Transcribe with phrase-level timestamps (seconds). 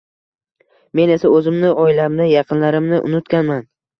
[0.99, 3.63] Men esa oʻzimni, oilamni, yaqinlarimni unutganman